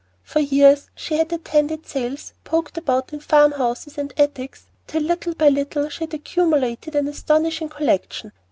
For 0.23 0.39
years 0.39 0.89
she 0.95 1.17
had 1.17 1.31
attended 1.31 1.85
sales 1.85 2.31
and 2.35 2.43
poked 2.43 2.75
about 2.75 3.13
in 3.13 3.19
farmhouses 3.19 3.99
and 3.99 4.11
attics, 4.17 4.65
till 4.87 5.03
little 5.03 5.35
by 5.35 5.49
little 5.49 5.89
she 5.89 6.05
had 6.05 6.13
accumulated 6.15 6.95
an 6.95 7.07
astonishing 7.07 7.69
collection. 7.69 8.31